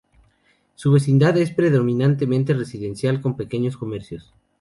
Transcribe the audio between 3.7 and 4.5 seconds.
comercios.